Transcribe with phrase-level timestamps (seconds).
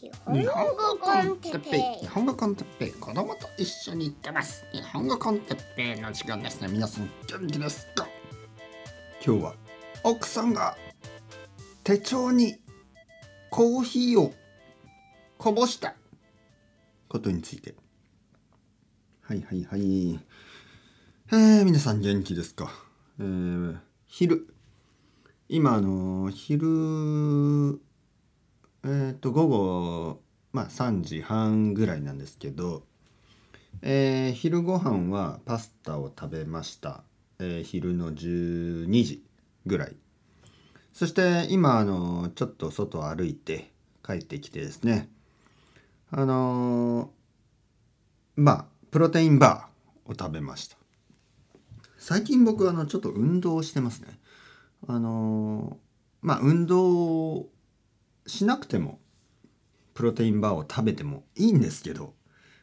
[0.00, 0.12] 日
[0.46, 1.80] 本語コンテッペイ。
[2.02, 2.92] 日本語コンテッペイ。
[2.92, 4.64] 子供と一緒に行ってます。
[4.70, 6.68] 日本語コンテッペイの時間ですね。
[6.68, 8.06] 皆さん元気ですか？
[9.26, 9.54] 今日は
[10.04, 10.76] 奥さんが
[11.82, 12.60] 手帳に
[13.50, 14.32] コーヒーを
[15.36, 15.96] こぼした
[17.08, 17.74] ことについて。
[19.22, 20.12] はいはいはい。
[21.32, 22.70] えー、皆さん元気ですか？
[23.18, 23.76] えー、
[24.06, 24.54] 昼。
[25.48, 27.80] 今あの昼
[28.84, 32.84] えっ、と午後まあ3時半ぐらいなんですけど、
[33.82, 37.02] えー、昼ご飯はパスタを食べました、
[37.38, 39.24] えー、昼の12時
[39.66, 39.96] ぐらい。
[40.92, 43.70] そして今あのちょっと外歩いて
[44.04, 45.08] 帰ってきてですね。
[46.10, 47.10] あの
[48.36, 50.76] まあプロテインバーを食べました。
[51.98, 54.18] 最近僕あのちょっと運動してますね。
[54.86, 55.78] あの
[56.22, 57.48] まあ運動
[58.28, 59.00] しなくても
[59.94, 62.14] プロテインバーを食べてもいいんですけど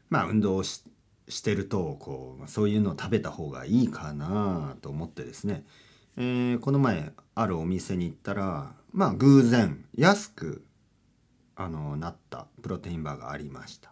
[0.10, 0.84] まあ運動し
[1.28, 5.66] してるとこうそういうのを食べた方がいいかなと思ってですね、
[6.18, 10.64] えー、この前あるお店に行ったらまあ偶然安く
[11.56, 13.92] あのなったプロテインバーがありました、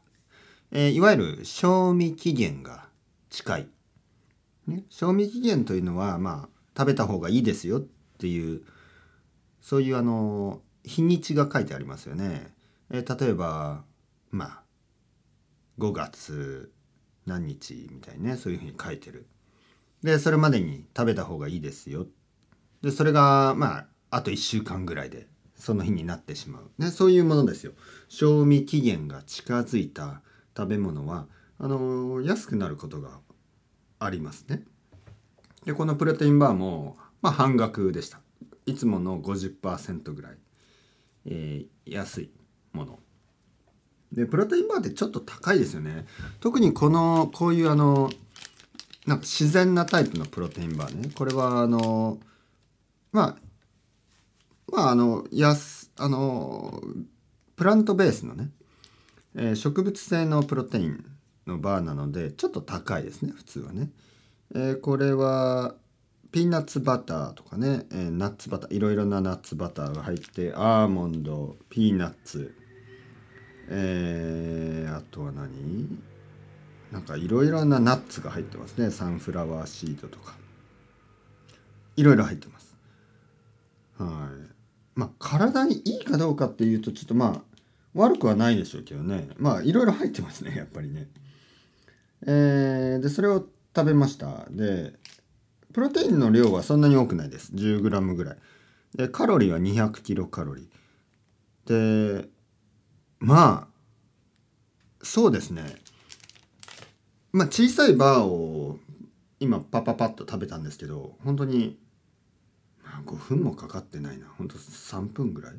[0.72, 2.86] えー、いわゆる賞味期限が
[3.30, 3.68] 近い、
[4.68, 7.82] ね、賞味期限というのはまあ食べた方がいいですよっ
[8.20, 8.62] ていう
[9.62, 12.54] そういうあの日にちが書いてありますよね。
[12.90, 13.84] えー、例えば
[14.32, 14.64] まあ
[15.80, 16.72] 5月
[17.26, 19.26] 何日みたいにねそういうふうに書いてる。
[20.04, 22.06] でそれまでに食べた方がいいですよ。
[22.82, 27.72] でそれがまああと1週間ぐらいでその日になってしまう、ね、そういうものですよ。
[28.10, 30.22] 賞味期限が近づいた
[30.56, 33.20] 食べ物はあのー、安くなることが
[34.00, 34.64] ありますね。
[35.66, 38.20] でこのプロテインバーも、まあ、半額でした。
[38.66, 40.38] いつもの50%ぐらい。
[41.26, 42.32] えー、安い
[42.74, 43.00] もの。
[44.12, 46.06] でプロテインバーってちょっと高いですよね。
[46.40, 48.12] 特にこのこういうあの
[49.08, 51.10] なんか自然なタイプのプロテインバーね。
[51.16, 52.20] これはあの
[53.12, 53.38] まあ
[54.72, 56.82] まああの安あの
[57.56, 58.50] プラントベースのね、
[59.36, 61.06] えー、植物性のプロテイン
[61.48, 63.90] のバーなのでちょっと高いですね普通はね、
[64.56, 65.76] えー、これは
[66.34, 72.56] ピーナッツバターとかね、えー、ナッツバターいろいろなナッツバターが入ってアーモンドピーナッツ
[73.70, 76.00] えー、あとは何？
[76.92, 78.92] なんかいろいろなナッツが入ってますね。
[78.92, 80.34] サンフラワーシードとか。
[81.96, 82.76] いろいろ入ってます。
[83.98, 84.10] はい。
[84.96, 87.42] まあ体にいいかどうかっていうとちょっとまあ
[87.94, 89.30] 悪くはないでしょうけどね。
[89.38, 91.08] まあいろいろ入ってますねやっぱりね。
[92.26, 93.46] えー、でそれを
[93.76, 94.46] 食べました。
[94.50, 94.94] で
[95.74, 97.52] プロテインの量はそんなに多くないです。
[97.54, 98.38] 10g ぐらい。
[98.96, 102.22] でカロリーは200キロカロリー。
[102.22, 102.30] で
[103.20, 103.74] まあ
[105.02, 105.76] そうですね。
[107.32, 108.78] まあ小さいバーを
[109.40, 111.78] 今パパパッと食べたんですけど本当に
[113.06, 114.28] 5分もかかってないな。
[114.38, 115.54] 本当3分ぐらい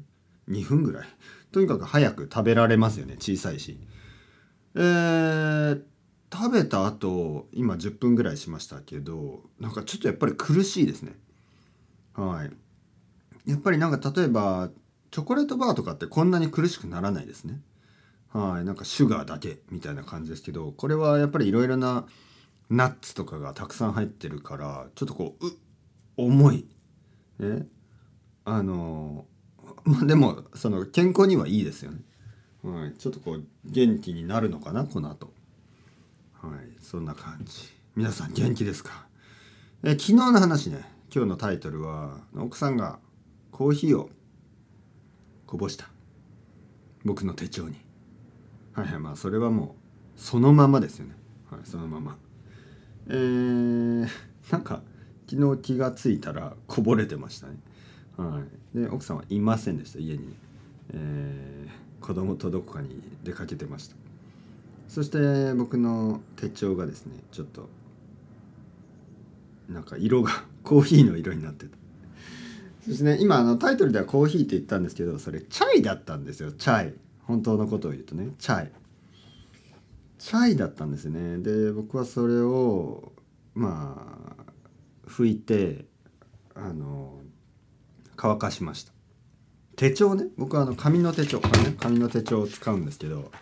[0.49, 1.07] ？2分ぐらい？
[1.51, 3.79] とにかく早く食べられますよね小さいし。
[4.77, 5.83] えー、
[6.35, 11.13] 食べた後今10分ぐらいしましたけどなんかちょっとやっぱり苦しいですね。
[12.15, 13.51] はい。
[13.51, 14.71] やっぱりなんか例えば
[15.11, 17.61] チョコレートバーとかってこんなに苦しくならないですね。
[18.33, 18.65] はい。
[18.65, 22.07] なんかシュガーだけみたいな感じですけどこれはやっぱりいろいろな
[22.69, 25.53] ナッツとかがたくさん入ってるからちょっとこうう
[26.17, 26.67] 重い。
[27.39, 27.67] ね
[28.45, 29.27] あの
[29.85, 32.01] まあでもその健康にはいいですよね。
[32.63, 35.33] はい、ちょっとこう元気になるのかなこの後。
[36.45, 37.71] はいそんな感じ。
[37.97, 39.07] 皆さん元気ですか？
[39.83, 40.85] え昨日の話ね。
[41.15, 42.99] 今日のタイトルは奥さんが
[43.51, 44.11] コーヒーを
[45.47, 45.89] こぼした。
[47.03, 47.77] 僕の手帳に。
[48.75, 49.77] はいはいまあそれはも
[50.17, 51.15] うそのままですよね。
[51.51, 52.19] はいそのまま。
[53.09, 54.09] えー、
[54.51, 54.83] なんか
[55.31, 57.57] 昨日気が付いたらこぼれてましたね。
[58.19, 58.43] は
[58.75, 58.79] い。
[58.79, 60.35] で奥さんはいませんでした家に、
[60.93, 63.97] えー、子供とどこかに出かけてました。
[64.95, 67.69] そして僕の手帳がですねちょっと
[69.69, 71.77] なんか色が コーヒーの色になってた。
[72.87, 76.53] そしてね今あのタイトルではコーヒーって言ったんですけどそれチャイだったんですよ。
[76.53, 76.95] チャイ。
[77.23, 78.71] 本当のことを言うとねチャイ。
[80.19, 81.39] チャイだったんですね。
[81.39, 83.13] で僕はそれを
[83.53, 84.53] まあ
[85.09, 85.87] 拭いて
[86.55, 87.21] あの
[88.15, 88.93] 乾かしました。
[89.75, 90.29] 手帳ね。
[90.37, 93.33] 僕はあの紙の手帳ね紙の手帳を使うんですけど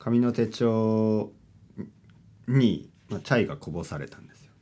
[0.00, 1.30] 紙の手帳
[2.48, 4.52] に、まあ、チャイがこぼされたんですよ。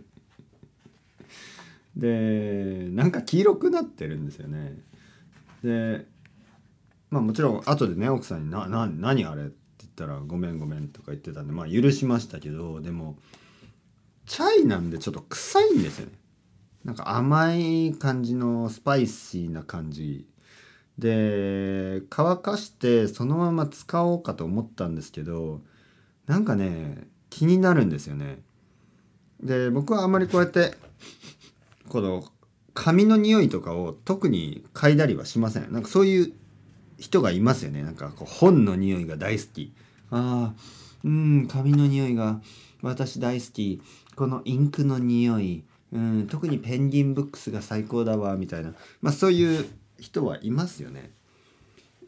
[1.94, 4.82] でなんか黄色くなってるんですよね。
[5.62, 6.06] で、
[7.10, 13.18] まあもちろん後でね奥さんにな「な何あれ?」って言ったら「ごめんごめん」とか言ってたんでまあ許しましたけどでも
[14.24, 16.12] チャイなんでちょっと臭いんですよね
[16.84, 20.26] なんか甘い感じのスパイシーな感じ
[20.98, 25.60] で乾かしてそのまま使おうかと思ったんですけど
[26.26, 28.38] なんかね気になるんですよね。
[29.42, 30.74] で僕はあんまりこうやって
[31.88, 32.24] この
[32.72, 35.72] 髪の匂いとかを特に嗅いだりはしません。
[35.72, 36.32] なんかそういう
[36.98, 37.82] 人がいますよね。
[37.82, 39.72] なんかこう本の匂いが大好き。
[40.10, 40.60] ああ
[41.04, 42.40] うん髪の匂いが
[42.82, 43.82] 私大好き。
[44.14, 45.64] このインクの匂い。
[45.92, 48.72] うん特にペンギンブックスが最高だわみたいな。
[49.02, 49.66] まあそういう
[49.98, 51.10] 人はいますよね、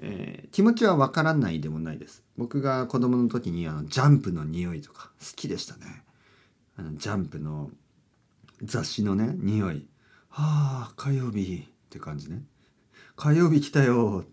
[0.00, 2.22] えー、気持ちはわからないでもないです。
[2.36, 6.02] 僕が子供の時にあのジャンプの匂いとか好きでしたね。
[6.76, 7.70] あのジャンプの
[8.62, 9.86] 雑誌のね匂い。
[10.28, 12.42] はあ火曜日って感じね。
[13.16, 14.24] 火曜日来たよ。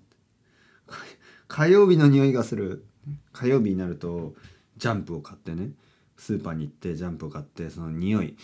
[1.47, 2.85] 火曜日の匂いがする。
[3.33, 4.35] 火曜日になると
[4.77, 5.69] ジャンプを買ってね
[6.17, 8.35] スーパーに行ってジャンプを買ってその匂い。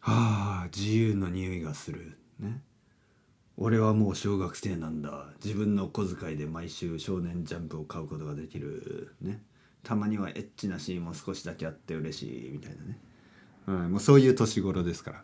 [0.00, 2.16] はあ自由の匂いがする。
[2.38, 2.62] ね。
[3.60, 5.26] 俺はもう小学生なんだ。
[5.44, 9.16] 自分の小遣いで毎週少年ジャンプを買うことができる。
[9.20, 9.42] ね。
[9.82, 12.98] たまにはエッチなシーンも少しだけあって嬉しいみたいなね、
[13.66, 15.22] うん、もうそういう年頃ですから。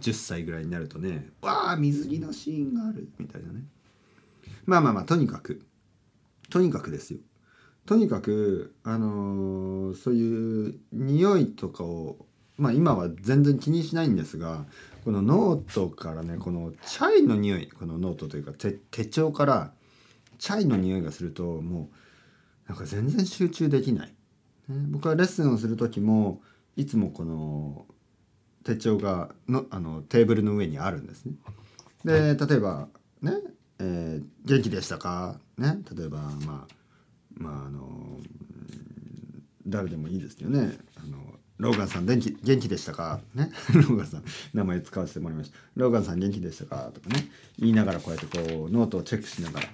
[0.00, 3.60] 10歳ぐらいになるとねわあ水着のシーンがあるみたいなね。
[4.64, 5.62] まあまあまあとにかく。
[6.48, 7.20] とにかくですよ。
[7.84, 12.26] とにかくあのー、そういう匂いとかを
[12.56, 14.64] まあ今は全然気にしないんですが
[15.06, 18.50] このノートからねこのチャイの匂いこのノートというか
[18.90, 19.70] 手帳から
[20.36, 21.90] チャイの匂いがするとも
[22.66, 24.14] うなんか全然集中できない、ね、
[24.90, 26.40] 僕はレッスンをする時も
[26.74, 27.86] いつもこの
[28.64, 31.34] 手帳がのあのテーブルの上にあるんですね。
[32.04, 32.88] で例えば
[33.22, 33.32] ね、
[33.78, 36.74] えー、元気でしたか?」ね例えばまあ
[37.36, 38.18] まああの
[39.68, 43.20] 誰でもいいですけどねあのローガンさん元気元気でしたか？
[43.34, 43.50] ね？
[43.74, 45.56] ローガンさん名前使わせてもらいました。
[45.76, 46.90] ローガンさん元気でしたか？
[46.92, 47.28] とかね。
[47.58, 49.68] 言いながらこうやってこうノートをチェックしながら。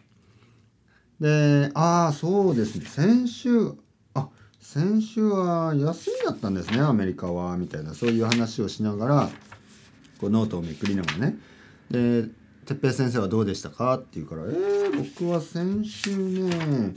[1.21, 2.87] でああそうですね。
[2.87, 3.73] 先週
[4.15, 4.29] あ
[4.61, 7.95] 先週は休みだったんですねアメリカはみたいな。
[7.95, 9.31] そういう話をしながら
[10.19, 11.39] こうノートをめくりながらね。
[11.91, 12.29] で
[12.65, 16.95] 「哲平先生はどうでしたか?」って言うから「えー、僕は先週ね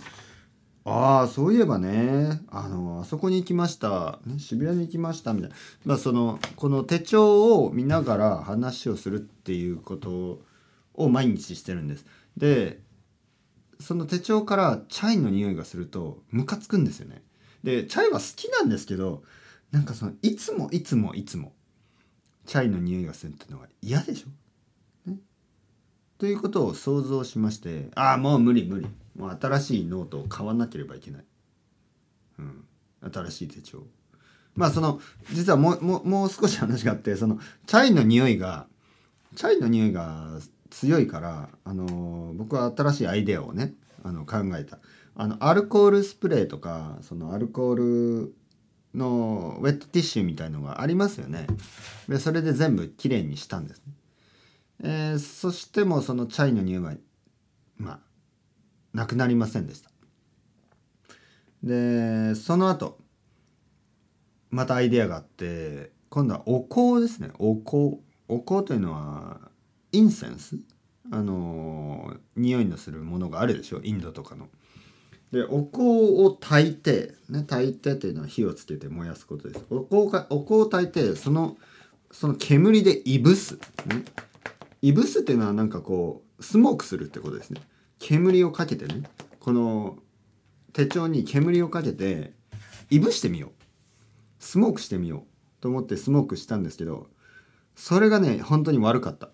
[0.88, 2.42] ああそういえばね。
[2.50, 10.40] あのあそこに行きました、ね、渋谷に行きましたみたいな、まあ、そのこの手帳を見ながら話をするっていうこと
[10.94, 12.06] を毎日してるんです。
[12.38, 12.80] で
[13.80, 17.24] その手帳からチャイの匂いがするとムカつくんですよね。
[17.64, 19.24] でチャイは好きなんですけど
[19.72, 21.54] なんかそのいつもいつもいつも
[22.46, 25.18] チャイの匂いがするっていうのは嫌でしょ、ね、
[26.20, 28.88] ということを想像しましてああもう無理無理。
[29.16, 31.24] もう新しいノートを買わなければいけない、
[32.40, 32.66] うん、
[33.12, 33.84] 新しい手帳。
[34.56, 35.02] まあその
[35.32, 38.68] 実はもうもうもう少し話があってそのチャイの匂いが
[39.36, 40.40] チャイの匂いが
[40.70, 43.74] 強いからあの僕は新しいアイデアをね
[44.04, 44.80] あの考えた。
[45.18, 47.76] あのアルコールスプレーとかそのアルコー
[48.26, 48.36] ル
[48.94, 51.48] のウェットティッシュみたいのがありますよね。
[52.10, 53.94] でそれで全部きれいにしたんですね、
[54.84, 56.94] えー、そしてもそのチャイの匂いは
[57.78, 58.00] まあ
[58.96, 59.92] なくなりませんでした
[61.64, 62.98] でその後
[64.50, 69.40] またアイデアがあって今度はお香ですねお香お香というのは
[69.92, 70.58] インセンス？
[71.12, 73.82] あの匂いのするものがあるでしょ？
[73.84, 74.48] インドとかの。
[75.32, 79.66] でお香を炊いてね炊いてというのは火をつけて燃やすことです。
[79.70, 81.58] お香がお香を炊いてその
[82.12, 84.06] その煙でいぶす、ね、
[84.82, 87.62] いぶすっていうのはなんかこうスモークするってことですね。
[88.06, 89.02] 煙をかけてね
[89.40, 89.98] この
[90.74, 92.34] 手帳に煙をかけて
[92.92, 93.52] いぶしてみよう。
[94.38, 95.22] スモークしてみよう
[95.60, 97.08] と思ってスモークしたんですけど
[97.76, 99.30] それがね本当に悪かった。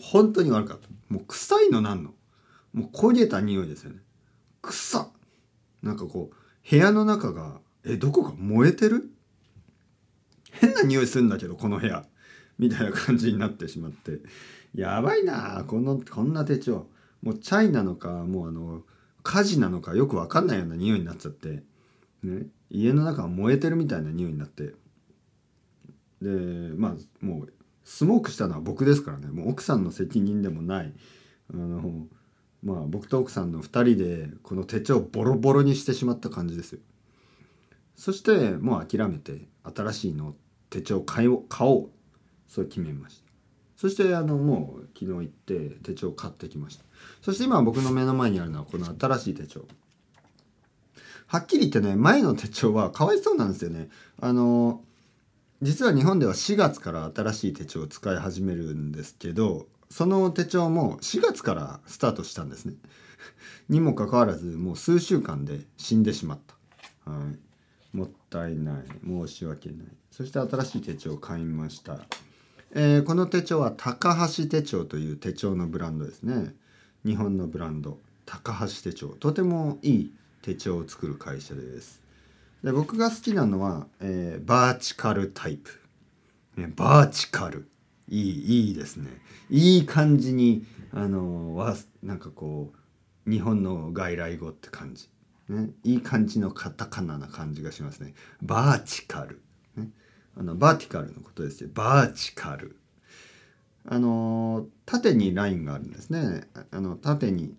[0.00, 0.88] 本当に悪かった。
[1.08, 2.10] もう臭いのなんの。
[2.72, 4.00] もう焦げた匂いですよね。
[4.62, 5.06] 臭
[5.84, 6.36] なんかこう
[6.68, 9.12] 部屋の中がえどこか燃えてる？
[10.50, 12.04] 変な匂いするんだけどこの部屋。
[12.58, 14.18] みたいな感じになってしまって。
[14.74, 16.88] やばいなこのこんな手帳。
[17.22, 18.82] もうチャイなのかもうあの
[19.22, 21.62] 火事なのかよく分かんないような匂いになっちゃって、
[22.22, 24.74] ね、家の中が燃えてるみたいな匂いになって。
[26.22, 26.28] で
[26.76, 27.52] まあもう
[27.84, 29.28] スモークしたのは僕ですからね。
[29.28, 30.92] もう奥さんの責任でもない。
[31.52, 32.06] あの
[32.62, 36.80] まあ僕と奥さんの2人でこの手帳をボロボロにしてしまった感じですよ。
[37.96, 40.34] そしてもう諦めて新しいの
[40.68, 41.90] 手帳買おう買おう。
[42.48, 43.29] そう決めました。
[43.80, 46.84] そしてあのもう昨日行って手帳買ってきました。
[47.22, 49.64] そして今僕の目の前にあるのはこの新しい手帳。
[51.26, 53.88] はっきり言ってね前の手帳はかわいそうなんですよね。
[54.20, 54.82] あの
[55.62, 62.74] 実は日本では4月から新しい手帳を使い始めるんですけどその手帳も4月からスタートしたんですね。
[63.70, 66.38] にもかかわらずもう数週間で死んでしまっ
[67.04, 67.18] た、は
[67.94, 68.84] い、もったいない。
[69.06, 69.86] 申し訳ない。
[70.10, 72.00] そして新しい手帳を買いました。
[72.72, 76.54] えー、この手帳は高橋手帳という手帳のブランドですね。
[77.04, 77.98] 日本のブランド。
[78.26, 82.00] 高橋手帳とてもいい手帳を作る会社です。
[82.62, 85.70] で僕が好きなのは、えー、バーチカルタイプ、
[86.56, 87.68] ね、バーチカル。
[88.08, 89.08] いいいいですね。
[89.50, 92.72] いい感じにあのわなんかこ
[93.26, 95.08] う日本の外来語って感じ、
[95.48, 98.14] ね、いい感じのカタカナな感じがしますね。
[98.42, 99.42] バーチカル。
[100.36, 101.70] あのバーティカルのことですよ。
[101.72, 102.76] バーチカル。
[103.86, 106.48] あの縦にラインがあるんですね。
[106.70, 107.54] あの縦に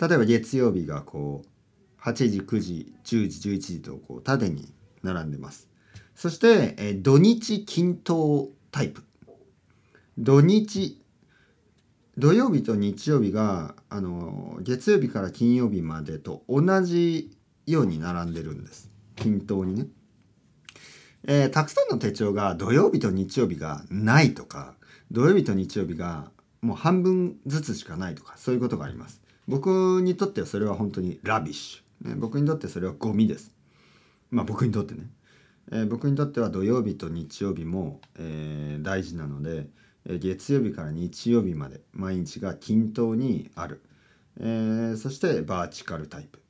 [0.00, 4.72] 例えば月曜日がこう8時9時10時11時とこう縦に
[5.02, 5.68] 並んでます。
[6.14, 9.02] そして、え土日均等タイプ。
[10.16, 11.00] 土日
[12.16, 17.36] 土曜日と日曜日があの月曜日から金曜日までと同じ
[17.66, 18.90] ように並んでるんです。
[19.16, 19.86] 均等にね。
[21.26, 24.74] えー、たくさんの手帳が土曜日と日曜日がないとか
[25.10, 29.22] 土曜日と日曜日がもう半分ずつしかないとかそういうことがあります。
[29.46, 33.52] 僕にとってはそれは本当にラビッシュ、ね、僕にとってそれはゴミです。
[34.30, 35.06] まあ僕にとってね、
[35.72, 39.66] えー、僕にとっては土曜日と日曜日も、えー、大事なので、
[40.06, 43.82] え月曜日から日曜日まで毎日が均等にある、
[44.38, 46.43] えそしてバーチカルタイプ。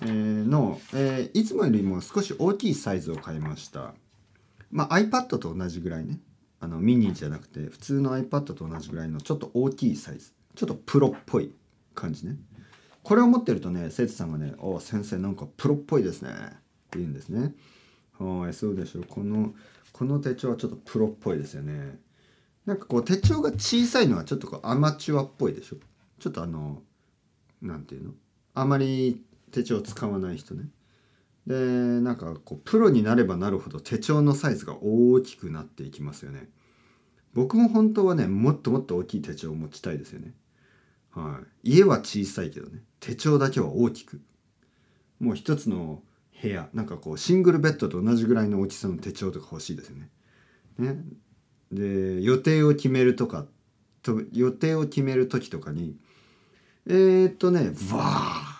[0.00, 3.94] えの、えー、いつもよりも少し大きいサイズを買いました。
[4.70, 6.18] まあ、iPad と同じぐらいね。
[6.60, 10.32] あのミニじゃなくて普通の iPad と同じぐらいのちょっと大きいサイズ。
[10.54, 11.54] ちょっとプロっぽい
[11.94, 12.36] 感じね。
[13.02, 16.30] これを持ってるとね、生徒さんがね、お先生なんかプロっぽいですね。
[16.30, 16.34] っ
[16.90, 17.54] て言うんですね。
[18.18, 19.04] はい、そうでしょう。
[19.08, 19.54] この、
[19.92, 21.98] この手帳はちょっとプロっぽいですよね。
[22.64, 25.76] なんかこう手帳が小さいのはちょっとこうアマチュアっぽいでしょ。
[26.20, 26.80] ちょっとあの、
[27.60, 28.12] なんていうの？
[28.54, 29.20] あまり
[29.52, 30.64] 手帳使わない人ね。
[31.46, 36.48] でなんかこうプロになればなるほど手帳のサイズが大きくなっていきますよね。
[37.34, 40.34] 僕も本当はねもっともっと大きい手帳を持ちたいですよね。
[41.10, 41.70] はい。
[41.74, 44.20] 家は小さいけどね手帳だけは大きく。
[45.20, 46.02] もう一つの
[46.40, 50.10] 部屋なんかこうシングルベッドと同じぐらいの大きさの手帳とか欲しいですよね。
[50.78, 51.04] ね。
[51.72, 53.46] で予定を決めるとか
[54.02, 55.96] と予定を決める時とかに
[56.86, 58.51] えー、っとねわー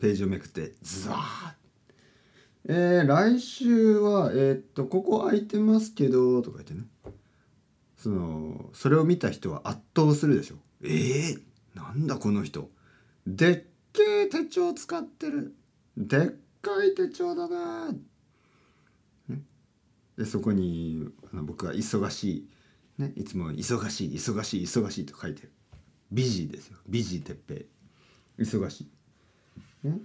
[0.00, 1.54] ページをめくってズワー
[2.68, 6.84] えー、来週はえー、っとここ空いてますけどとか言ってね。
[7.96, 10.56] そのそれを見た人は圧倒するでしょ。
[10.82, 11.40] えー、
[11.74, 12.68] なんだこの人。
[13.26, 15.54] でっけえ手帳使ってる。
[15.96, 16.20] でっ
[16.60, 17.94] かい手帳だな。
[20.18, 22.48] でそこにあの僕は忙し
[22.98, 25.52] い、ね、いつも忙しい忙しい忙しいと書いてる。
[26.10, 26.78] ビジーですよ。
[26.88, 27.62] ビジー鉄平。
[28.38, 28.88] 忙しい。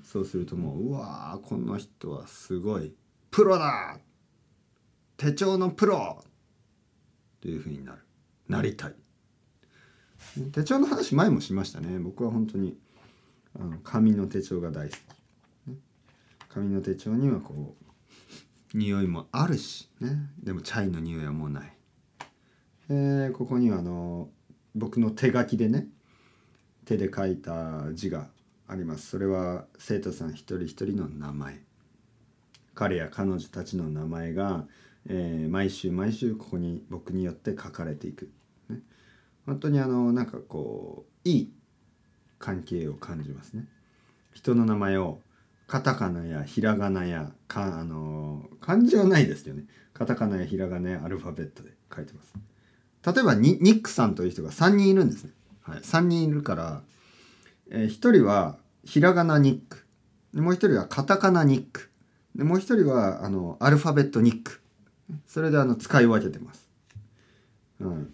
[0.04, 2.94] そうするともううわーこの人はすごい
[3.30, 3.98] プロだ。
[5.18, 6.24] 手帳のプロ
[7.42, 8.00] というふうになる。
[8.48, 8.96] なりたい。
[10.52, 12.00] 手帳の話前もしましたね。
[12.00, 12.78] 僕は本当に
[13.60, 15.00] あの紙の手帳が大好き、
[16.50, 17.76] 紙の手帳にはこ
[18.74, 21.74] う匂いもあるし、ね、でもチャイの匂いはもうない、
[22.90, 24.30] えー、ここにはあの
[24.76, 25.88] 僕の手書きでね
[26.86, 28.30] 手で書いた字が
[28.72, 29.08] あります。
[29.08, 31.60] それは生徒さん一人一人の名前。
[32.74, 34.66] 彼や彼女たちの名前が、
[35.10, 38.32] えー、毎週毎週ここに僕によって書かれていく、
[38.70, 38.80] ね、
[39.46, 41.54] 本当にあのなんかこういい
[42.40, 43.66] 関係を感じますね。
[44.34, 45.20] 人の名前を
[45.68, 49.66] カタカナやひらがなやかあの漢字はないですよね。
[49.94, 52.34] カタカナやひらがなやアルファベットで書いてます。
[53.06, 55.32] 例えばニックさんという人が3人いるんですね、
[55.63, 56.84] はい、3人いるから、
[57.72, 59.86] えー、1人はひらがなニック。
[60.34, 61.92] でもう一人はカタカナニック。
[62.36, 64.62] でもう一人はあのアルファベットニック。
[65.26, 66.70] それであの使い分けてます、
[67.82, 68.14] うん、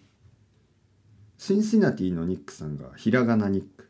[1.38, 3.88] シンシナティのニックさんがひらがなニック、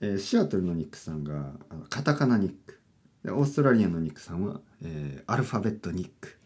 [0.00, 1.52] えー、シアトルのニックさんが
[1.90, 2.80] カタカナニック。
[3.24, 6.36] でオーストラリアのニックさんは、えー、アルファベットニック。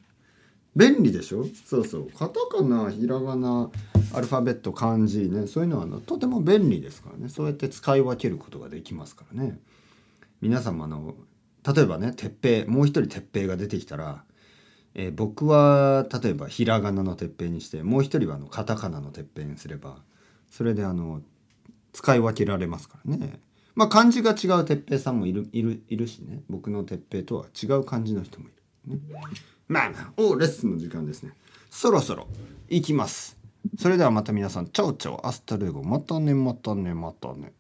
[0.79, 1.45] 便利でしょ？
[1.67, 2.11] そうそう。
[2.17, 3.71] カタカナひらがな
[4.15, 5.49] アルファベット漢字ね。
[5.49, 7.29] そういうのはのとても便利ですからね。
[7.29, 9.59] そうやって使い分けることができますからね。
[10.41, 11.17] 皆様の
[11.67, 14.23] 例えばね鉄平もう一人鉄平が出てきたら、
[14.95, 19.97] えー僕は例えばひらがなのてっぺんにしてもう一人はあのカタカナのてっぺんにすれば
[20.49, 21.21] それであの
[21.93, 23.41] 使い分けられますからね。
[23.75, 26.43] まあ漢字が違うてっぺいさんもいるいるいるしね。
[26.49, 28.53] 僕のてっぺいとは違う漢字の人もい
[28.89, 28.97] る。
[28.97, 29.01] ね、
[29.69, 31.33] まあまあおレッスンの時間ですね。
[31.71, 32.27] そろそろ
[32.69, 33.37] 行きます。
[33.79, 37.53] それではまた皆さん chao chao hasta luego またねまたねまたね。